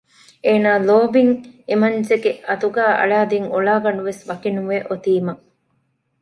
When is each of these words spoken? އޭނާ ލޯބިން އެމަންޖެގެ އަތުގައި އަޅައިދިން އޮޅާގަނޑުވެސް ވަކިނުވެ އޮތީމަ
އޭނާ 0.45 0.69
ލޯބިން 0.87 1.33
އެމަންޖެގެ 1.69 2.31
އަތުގައި 2.47 2.95
އަޅައިދިން 2.99 3.47
އޮޅާގަނޑުވެސް 3.53 4.23
ވަކިނުވެ 4.29 4.77
އޮތީމަ 4.87 5.33